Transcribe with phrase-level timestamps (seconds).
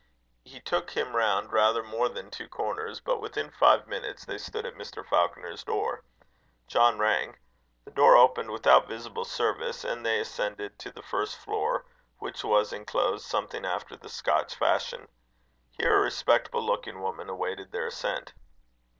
[0.43, 4.65] He took him round rather more than two corners; but within five minutes they stood
[4.65, 5.05] at Mr.
[5.05, 6.03] Falconer's door.
[6.65, 7.37] John rang.
[7.85, 11.85] The door opened without visible service, and they ascended to the first floor,
[12.17, 15.07] which was enclosed something after the Scotch fashion.
[15.69, 18.33] Here a respectable looking woman awaited their ascent.